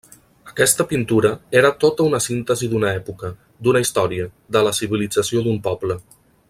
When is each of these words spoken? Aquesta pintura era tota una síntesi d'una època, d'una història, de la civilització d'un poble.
Aquesta 0.51 0.85
pintura 0.91 1.31
era 1.61 1.71
tota 1.83 2.07
una 2.09 2.21
síntesi 2.29 2.71
d'una 2.71 2.91
època, 3.03 3.31
d'una 3.67 3.83
història, 3.87 4.29
de 4.57 4.65
la 4.69 4.73
civilització 4.83 5.49
d'un 5.51 5.65
poble. 5.69 6.05